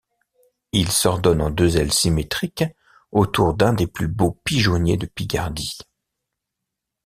Il 0.71 0.91
s'ordonne 0.91 1.41
en 1.43 1.51
deux 1.51 1.77
ailes 1.77 1.93
symétriques 1.93 2.63
autour 3.11 3.53
d'un 3.53 3.71
des 3.71 3.85
plus 3.85 4.07
beaux 4.07 4.35
pigeonniers 4.43 4.97
de 4.97 5.05
Picardie. 5.05 5.77